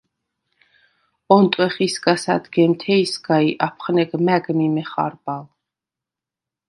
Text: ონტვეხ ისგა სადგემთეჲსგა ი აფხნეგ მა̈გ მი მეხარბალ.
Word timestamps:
ონტვეხ 1.35 1.75
ისგა 1.87 2.15
სადგემთეჲსგა 2.23 3.37
ი 3.49 3.51
აფხნეგ 3.67 4.11
მა̈გ 4.25 4.45
მი 4.57 4.67
მეხარბალ. 4.75 5.43